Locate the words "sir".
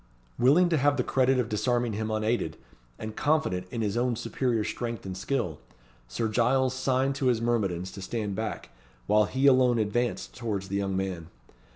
6.07-6.27